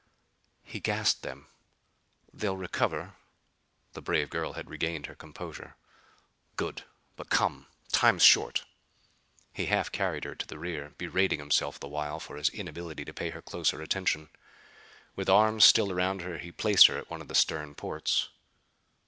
[0.63, 1.45] "He gassed them.
[2.33, 3.17] They'll recover."
[3.93, 5.75] The brave girl had regained her composure.
[6.55, 6.85] "Good!
[7.15, 7.67] But, come!
[7.91, 8.63] Time's short."
[9.53, 13.13] He half carried her to the rear, berating himself the while for his inability to
[13.13, 14.29] pay her closer attention.
[15.15, 18.29] With arms still around her he placed her at one of the stern ports.